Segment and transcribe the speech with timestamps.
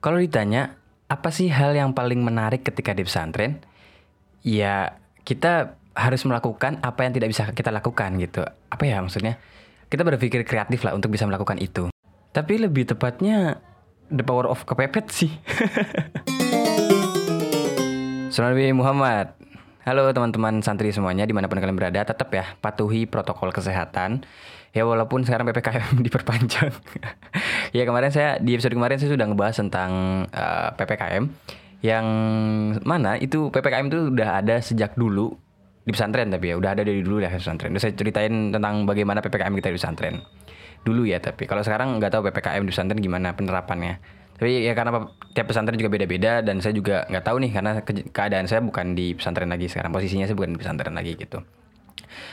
[0.00, 0.80] Kalau ditanya
[1.12, 3.60] apa sih hal yang paling menarik ketika di pesantren?
[4.40, 4.96] Ya
[5.28, 8.40] kita harus melakukan apa yang tidak bisa kita lakukan gitu.
[8.72, 9.36] Apa ya maksudnya?
[9.92, 11.92] Kita berpikir kreatif lah untuk bisa melakukan itu.
[12.32, 13.60] Tapi lebih tepatnya
[14.08, 15.28] the power of kepepet sih.
[18.40, 19.36] Nabi Muhammad.
[19.84, 24.24] Halo teman-teman santri semuanya di mana pun kalian berada, tetap ya patuhi protokol kesehatan.
[24.70, 26.70] Ya walaupun sekarang ppkm diperpanjang.
[27.76, 29.90] ya kemarin saya di episode kemarin saya sudah ngebahas tentang
[30.30, 31.26] uh, ppkm
[31.80, 32.06] yang
[32.84, 35.32] mana itu ppkm itu udah ada sejak dulu
[35.80, 37.74] di pesantren tapi ya udah ada dari dulu ya pesantren.
[37.74, 40.14] Udah saya ceritain tentang bagaimana ppkm kita di pesantren.
[40.86, 41.50] Dulu ya tapi.
[41.50, 43.98] Kalau sekarang nggak tahu ppkm di pesantren gimana penerapannya.
[44.38, 45.04] Tapi ya karena
[45.36, 48.94] tiap pesantren juga beda-beda dan saya juga nggak tahu nih karena ke keadaan saya bukan
[48.94, 49.90] di pesantren lagi sekarang.
[49.90, 51.42] Posisinya saya bukan di pesantren lagi gitu.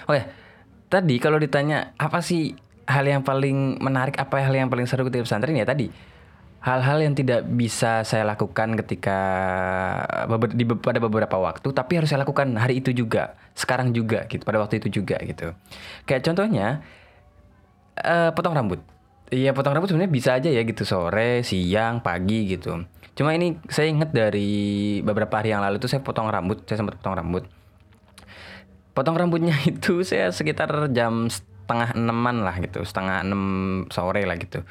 [0.06, 0.47] Oke
[0.88, 2.56] tadi kalau ditanya apa sih
[2.88, 5.92] hal yang paling menarik apa hal yang paling seru ketika pesantren ya tadi
[6.58, 9.20] hal-hal yang tidak bisa saya lakukan ketika
[10.52, 14.60] di pada beberapa waktu tapi harus saya lakukan hari itu juga sekarang juga gitu pada
[14.60, 15.54] waktu itu juga gitu
[16.10, 16.82] kayak contohnya
[18.04, 18.82] uh, potong rambut
[19.28, 22.88] Iya potong rambut sebenarnya bisa aja ya gitu sore, siang, pagi gitu.
[23.12, 24.48] Cuma ini saya inget dari
[25.04, 27.44] beberapa hari yang lalu tuh saya potong rambut, saya sempat potong rambut.
[28.98, 33.44] Potong rambutnya itu saya sekitar jam setengah enaman lah gitu, setengah enam
[33.94, 34.66] sore lah gitu.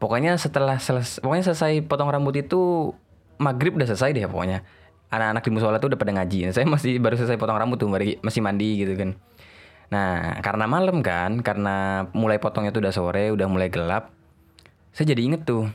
[0.00, 2.94] Pokoknya setelah selesai, pokoknya selesai potong rambut itu
[3.36, 4.64] maghrib udah selesai deh pokoknya.
[5.12, 6.48] Anak-anak di musola tuh udah pada ngaji.
[6.56, 7.92] Saya masih baru selesai potong rambut tuh,
[8.24, 9.20] masih mandi gitu kan.
[9.88, 14.12] Nah, karena malam kan, karena mulai potongnya tuh udah sore, udah mulai gelap,
[14.92, 15.68] saya jadi inget tuh.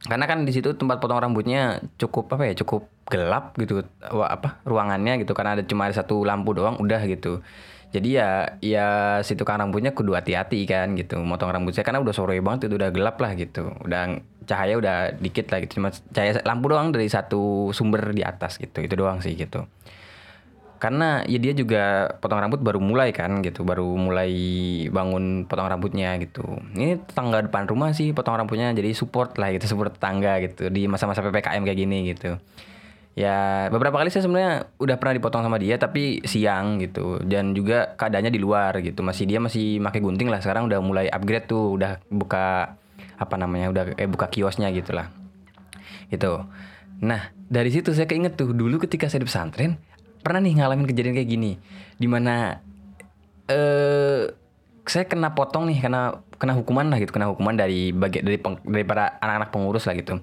[0.00, 5.20] Karena kan di situ tempat potong rambutnya cukup apa ya, cukup gelap gitu, apa ruangannya
[5.20, 7.44] gitu, karena ada cuma ada satu lampu doang, udah gitu.
[7.90, 11.84] Jadi ya, ya si tukang rambutnya kudu hati-hati kan gitu, motong rambut saya.
[11.84, 15.78] Karena udah sore banget itu udah gelap lah gitu, udah cahaya udah dikit lah gitu,
[15.78, 19.68] cuma cahaya lampu doang dari satu sumber di atas gitu, itu doang sih gitu
[20.80, 23.68] karena ya dia juga potong rambut baru mulai kan gitu.
[23.68, 24.32] Baru mulai
[24.88, 26.40] bangun potong rambutnya gitu.
[26.72, 29.68] Ini tetangga depan rumah sih potong rambutnya jadi support lah gitu.
[29.76, 30.72] Support tetangga gitu.
[30.72, 32.40] Di masa-masa ppkm kayak gini gitu.
[33.12, 37.20] Ya beberapa kali saya sebenarnya udah pernah dipotong sama dia tapi siang gitu.
[37.28, 39.04] Dan juga keadaannya di luar gitu.
[39.04, 40.40] Masih dia masih pakai gunting lah.
[40.40, 42.80] Sekarang udah mulai upgrade tuh udah buka
[43.20, 45.12] apa namanya udah eh buka kiosnya gitu lah.
[46.08, 46.40] Gitu.
[47.04, 49.89] Nah dari situ saya keinget tuh dulu ketika saya di pesantren
[50.20, 51.52] pernah nih ngalamin kejadian kayak gini
[51.96, 52.60] di mana
[53.48, 54.30] eh
[54.86, 58.58] saya kena potong nih karena kena hukuman lah gitu kena hukuman dari bagi dari peng,
[58.64, 60.18] dari para anak-anak pengurus lah gitu.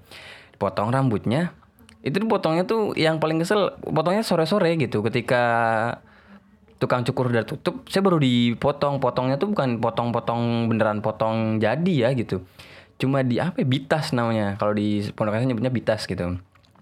[0.58, 1.54] Potong rambutnya
[2.02, 5.44] itu potongnya tuh yang paling kesel potongnya sore-sore gitu ketika
[6.78, 12.10] tukang cukur udah tutup saya baru dipotong potongnya tuh bukan potong-potong beneran potong jadi ya
[12.14, 12.46] gitu.
[12.98, 16.38] Cuma di apa ya, bitas namanya kalau di pondok nyebutnya bitas gitu.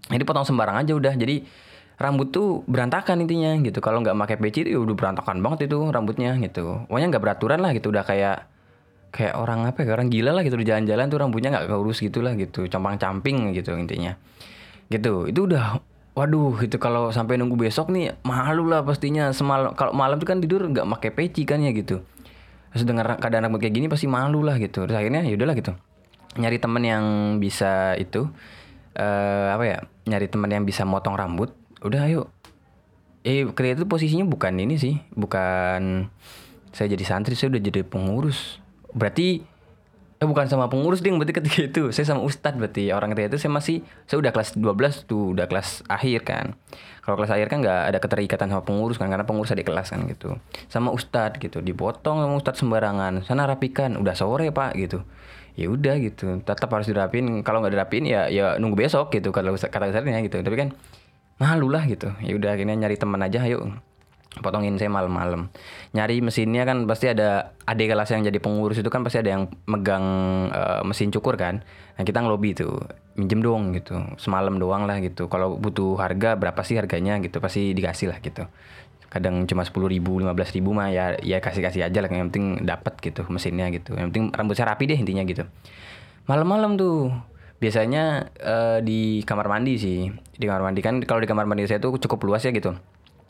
[0.08, 1.44] Jadi potong sembarang aja udah jadi
[1.96, 3.80] rambut tuh berantakan intinya gitu.
[3.80, 6.84] Kalau nggak pakai peci itu ya udah berantakan banget itu rambutnya gitu.
[6.92, 7.88] Pokoknya nggak beraturan lah gitu.
[7.92, 8.38] Udah kayak
[9.16, 10.60] kayak orang apa ya orang gila lah gitu.
[10.60, 12.68] Di jalan-jalan tuh rambutnya nggak keurus gitu lah gitu.
[12.68, 14.20] Compang camping gitu intinya.
[14.92, 15.32] Gitu.
[15.32, 15.80] Itu udah
[16.16, 19.32] waduh itu kalau sampai nunggu besok nih malu lah pastinya.
[19.32, 22.04] Semalam kalau malam tuh kan tidur nggak pakai peci kan ya gitu.
[22.76, 24.84] Terus dengar keadaan rambut kayak gini pasti malu lah gitu.
[24.84, 25.72] Terus akhirnya ya udahlah gitu.
[26.36, 27.06] Nyari temen yang
[27.40, 28.28] bisa itu
[29.00, 29.78] uh, apa ya
[30.12, 32.22] nyari temen yang bisa motong rambut udah ayo.
[33.26, 36.10] Eh ketika itu posisinya bukan ini sih bukan
[36.76, 38.62] saya jadi santri saya udah jadi pengurus.
[38.94, 39.42] Berarti
[40.16, 42.94] eh bukan sama pengurus ding berarti ketika itu saya sama ustadz berarti.
[42.94, 46.46] Orang ketika itu saya masih saya udah kelas 12 tuh udah kelas akhir kan.
[47.02, 50.06] Kalau kelas akhir kan nggak ada keterikatan sama pengurus kan karena pengurus ada kelas kan
[50.10, 50.36] gitu.
[50.70, 53.26] Sama ustadz gitu dipotong sama ustadz sembarangan.
[53.26, 55.02] Sana rapikan udah sore pak gitu.
[55.56, 59.56] Ya udah gitu tetap harus dirapin kalau nggak dirapin ya ya nunggu besok gitu kalau
[59.56, 60.44] kata ustadznya gitu.
[60.44, 60.70] Tapi kan
[61.42, 62.12] malu lah gitu.
[62.24, 63.68] Ya udah akhirnya nyari teman aja yuk
[64.36, 65.48] potongin saya malam-malam.
[65.96, 69.48] Nyari mesinnya kan pasti ada adik kelas yang jadi pengurus itu kan pasti ada yang
[69.64, 70.04] megang
[70.52, 71.64] uh, mesin cukur kan.
[71.96, 72.84] Nah kita ngelobi tuh.
[73.16, 73.96] Minjem dong gitu.
[74.20, 75.32] Semalam doang lah gitu.
[75.32, 78.44] Kalau butuh harga berapa sih harganya gitu pasti dikasih lah gitu.
[79.08, 82.12] Kadang cuma sepuluh ribu lima belas ribu mah ya ya kasih kasih aja lah.
[82.12, 83.96] Yang penting dapat gitu mesinnya gitu.
[83.96, 85.48] Yang penting rambut saya rapi deh intinya gitu.
[86.28, 87.08] Malam-malam tuh
[87.60, 90.12] biasanya uh, di kamar mandi sih.
[90.12, 90.80] Di kamar mandi.
[90.84, 92.76] Kan kalau di kamar mandi saya tuh cukup luas ya gitu.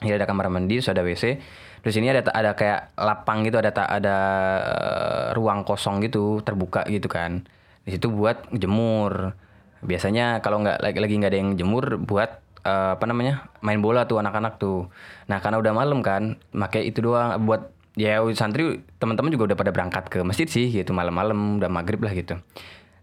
[0.04, 1.40] Jadi ada kamar mandi terus ada WC
[1.80, 4.18] terus ini ada ada kayak lapang gitu ada ada
[4.66, 7.48] uh, ruang kosong gitu terbuka gitu kan.
[7.88, 9.38] Di situ buat jemur.
[9.86, 14.04] Biasanya kalau nggak lagi lagi nggak ada yang jemur buat uh, apa namanya main bola
[14.10, 14.92] tuh anak-anak tuh.
[15.32, 19.72] Nah karena udah malam kan pakai itu doang buat ya santri teman-teman juga udah pada
[19.72, 20.92] berangkat ke masjid sih gitu.
[20.92, 22.36] Malam-malam udah maghrib lah gitu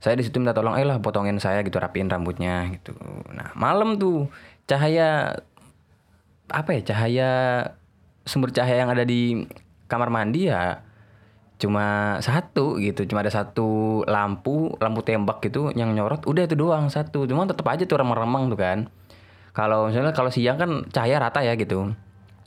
[0.02, 2.90] saya di situ minta tolong eh potongin saya gitu rapiin rambutnya gitu.
[3.30, 4.26] Nah malam tuh
[4.66, 5.38] cahaya
[6.50, 7.30] apa ya cahaya
[8.26, 9.46] sumber cahaya yang ada di
[9.86, 10.82] kamar mandi ya
[11.62, 16.90] cuma satu gitu cuma ada satu lampu lampu tembak gitu yang nyorot udah itu doang
[16.90, 17.22] satu.
[17.30, 18.90] Cuma tetap aja tuh remang-remang tuh kan.
[19.54, 21.94] Kalau misalnya kalau siang kan cahaya rata ya gitu.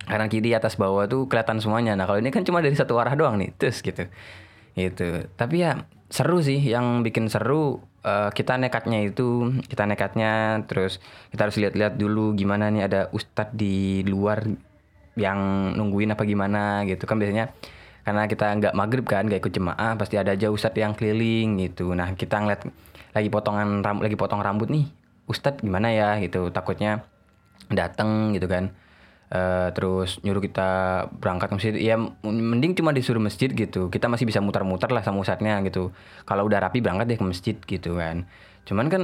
[0.04, 1.96] Kanan kiri atas bawah tuh kelihatan semuanya.
[1.96, 4.12] Nah kalau ini kan cuma dari satu arah doang nih terus gitu.
[4.76, 5.32] Gitu.
[5.40, 11.02] Tapi ya seru sih yang bikin seru uh, kita nekatnya itu kita nekatnya terus
[11.34, 14.46] kita harus lihat-lihat dulu gimana nih ada ustadz di luar
[15.18, 17.08] yang nungguin apa gimana gitu.
[17.10, 17.56] Kan biasanya
[18.06, 21.92] karena kita nggak maghrib kan nggak ikut jemaah pasti ada aja ustadz yang keliling gitu.
[21.98, 22.62] Nah kita ngeliat
[23.16, 24.86] lagi potongan rambut lagi potong rambut nih
[25.26, 26.22] ustadz gimana ya?
[26.22, 26.54] gitu.
[26.54, 27.02] Takutnya
[27.74, 28.70] dateng gitu kan
[29.26, 30.70] Uh, terus nyuruh kita
[31.18, 31.74] berangkat ke masjid.
[31.82, 33.90] Ya mending cuma disuruh masjid gitu.
[33.90, 35.90] Kita masih bisa muter-muter lah sama ustadznya gitu.
[36.30, 38.30] Kalau udah rapi berangkat deh ke masjid gitu kan.
[38.70, 39.04] Cuman kan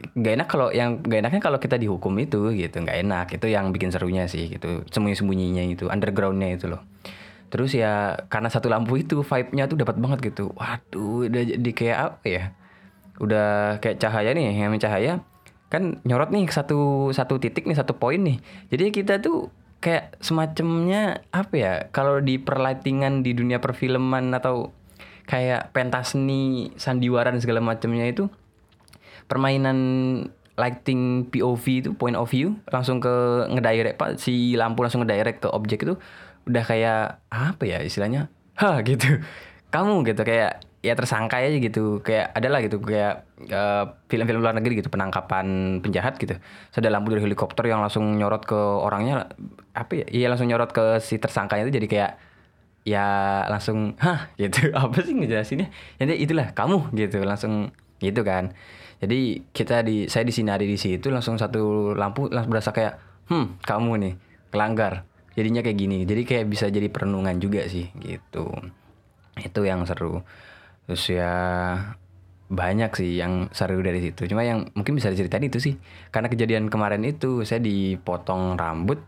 [0.00, 2.82] nggak enak kalau yang nggak enaknya kalau kita dihukum itu gitu.
[2.82, 3.26] Nggak enak.
[3.38, 4.82] Itu yang bikin serunya sih gitu.
[4.90, 6.82] Sembunyi sembunyinya itu undergroundnya itu loh.
[7.50, 10.50] Terus ya karena satu lampu itu vibe-nya tuh dapat banget gitu.
[10.58, 12.44] Waduh udah jadi kayak apa ya?
[13.22, 15.22] Udah kayak cahaya nih yang cahaya.
[15.70, 18.42] Kan nyorot nih satu satu titik nih satu poin nih.
[18.74, 19.50] Jadi kita tuh
[19.80, 24.76] kayak semacamnya apa ya kalau di perlightingan di dunia perfilman atau
[25.24, 28.28] kayak pentas seni sandiwara dan segala macamnya itu
[29.30, 29.78] permainan
[30.60, 34.20] lighting POV itu point of view langsung ke ngedirect pak.
[34.20, 35.96] Si lampu langsung ngedirect ke objek itu
[36.44, 38.28] udah kayak apa ya istilahnya?
[38.60, 39.24] Ha gitu.
[39.72, 42.00] Kamu gitu kayak ya tersangka aja gitu.
[42.00, 46.40] Kayak adalah gitu kayak uh, film-film luar negeri gitu penangkapan penjahat gitu.
[46.72, 49.28] So, ada lampu dari helikopter yang langsung nyorot ke orangnya
[49.76, 52.12] apa ya iya langsung nyorot ke si tersangkanya itu jadi kayak
[52.88, 53.06] ya
[53.52, 55.68] langsung hah gitu apa sih ngejelasinnya?
[56.00, 58.56] Jadi itulah kamu gitu langsung gitu kan.
[59.00, 63.00] Jadi kita di saya di sini ada di situ langsung satu lampu langsung berasa kayak
[63.32, 64.14] hmm kamu nih
[64.52, 65.04] kelanggar
[65.36, 66.08] jadinya kayak gini.
[66.08, 68.48] Jadi kayak bisa jadi perenungan juga sih gitu.
[69.40, 70.24] Itu yang seru
[70.90, 71.30] terus ya
[72.50, 74.26] banyak sih yang seru dari situ.
[74.26, 75.78] Cuma yang mungkin bisa diceritain itu sih.
[76.10, 78.98] Karena kejadian kemarin itu saya dipotong rambut.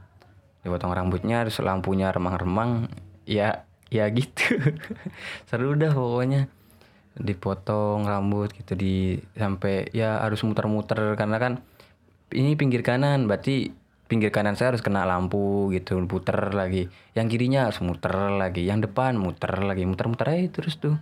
[0.62, 2.86] Dipotong rambutnya terus lampunya remang-remang.
[3.26, 4.62] Ya ya gitu.
[5.50, 6.46] Seru dah pokoknya.
[7.18, 11.18] Dipotong rambut gitu di sampai ya harus muter-muter.
[11.18, 11.66] Karena kan
[12.30, 13.74] ini pinggir kanan berarti
[14.06, 16.86] pinggir kanan saya harus kena lampu gitu puter lagi.
[17.18, 19.82] Yang kirinya harus muter lagi yang depan muter lagi.
[19.82, 20.94] Muter-muter aja terus tuh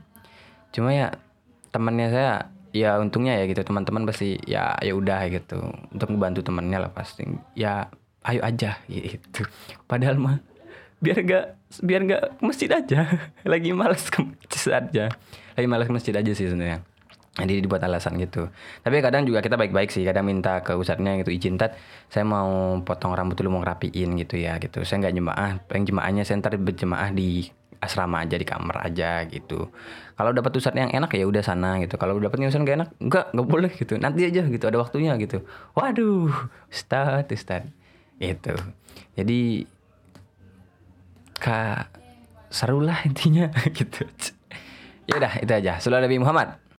[0.70, 1.08] cuma ya
[1.70, 2.34] temannya saya
[2.70, 5.58] ya untungnya ya gitu teman-teman pasti ya ya udah gitu
[5.90, 7.26] untuk membantu temannya lah pasti.
[7.58, 7.90] Ya
[8.26, 9.46] ayo aja gitu.
[9.90, 10.38] Padahal mah
[11.00, 11.44] biar gak
[11.82, 13.06] biar gak masjid aja.
[13.52, 15.04] Lagi malas ke masjid aja.
[15.56, 16.84] Lagi malas ke masjid aja sih sebenarnya.
[17.40, 18.50] Jadi dibuat alasan gitu.
[18.82, 21.78] Tapi kadang juga kita baik-baik sih kadang minta ke ustadznya gitu izin tat
[22.10, 24.84] saya mau potong rambut dulu mau ngerapiin gitu ya gitu.
[24.84, 27.48] Saya nggak jemaah pengen jemaahnya saya ntar berjemaah di
[27.80, 29.72] asrama aja di kamar aja gitu.
[30.14, 31.96] Kalau dapat ustadz yang enak ya udah sana gitu.
[31.96, 33.96] Kalau dapetnya ustadz gak enak enggak nggak boleh gitu.
[33.96, 35.40] Nanti aja gitu ada waktunya gitu.
[35.72, 36.28] Waduh
[36.68, 37.72] ustadz ustadz
[38.20, 38.52] itu
[39.16, 39.64] jadi
[41.40, 41.88] kak
[42.52, 43.48] seru lah intinya
[43.78, 44.04] gitu.
[45.08, 45.80] Ya udah itu aja.
[45.80, 46.60] Selalu Nabi Muhammad